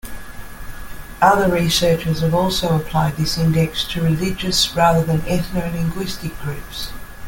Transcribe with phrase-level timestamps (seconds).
[1.21, 6.89] Other researchers have also applied this index to religious rather than ethno-linguistic groups.